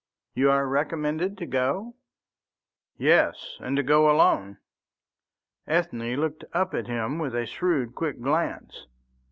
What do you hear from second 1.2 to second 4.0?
to go?" "Yes, and to